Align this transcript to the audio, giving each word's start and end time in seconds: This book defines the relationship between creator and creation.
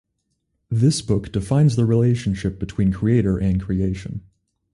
This 0.71 0.99
book 1.03 1.31
defines 1.31 1.75
the 1.75 1.85
relationship 1.85 2.57
between 2.59 2.91
creator 2.91 3.37
and 3.37 3.61
creation. 3.61 4.21